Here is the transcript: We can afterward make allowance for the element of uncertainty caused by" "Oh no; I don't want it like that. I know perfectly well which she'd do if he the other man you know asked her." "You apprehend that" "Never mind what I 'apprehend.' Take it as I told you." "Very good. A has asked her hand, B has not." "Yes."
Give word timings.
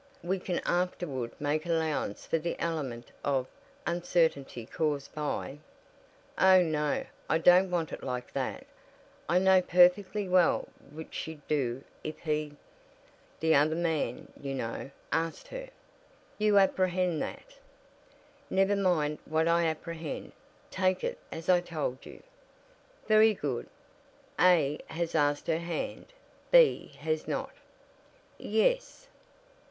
We 0.23 0.39
can 0.39 0.59
afterward 0.65 1.31
make 1.39 1.63
allowance 1.67 2.25
for 2.25 2.39
the 2.39 2.59
element 2.59 3.11
of 3.23 3.45
uncertainty 3.85 4.65
caused 4.65 5.13
by" 5.13 5.59
"Oh 6.39 6.63
no; 6.63 7.05
I 7.29 7.37
don't 7.37 7.69
want 7.69 7.93
it 7.93 8.01
like 8.01 8.33
that. 8.33 8.65
I 9.29 9.37
know 9.37 9.61
perfectly 9.61 10.27
well 10.27 10.69
which 10.91 11.13
she'd 11.13 11.47
do 11.47 11.83
if 12.03 12.17
he 12.21 12.57
the 13.41 13.53
other 13.53 13.75
man 13.75 14.29
you 14.41 14.55
know 14.55 14.89
asked 15.11 15.49
her." 15.49 15.69
"You 16.39 16.57
apprehend 16.57 17.21
that" 17.21 17.59
"Never 18.49 18.75
mind 18.75 19.19
what 19.25 19.47
I 19.47 19.65
'apprehend.' 19.67 20.31
Take 20.71 21.03
it 21.03 21.19
as 21.31 21.47
I 21.47 21.61
told 21.61 22.07
you." 22.07 22.23
"Very 23.07 23.35
good. 23.35 23.69
A 24.39 24.79
has 24.87 25.13
asked 25.13 25.45
her 25.45 25.59
hand, 25.59 26.11
B 26.49 26.87
has 27.01 27.27
not." 27.27 27.53
"Yes." 28.39 29.07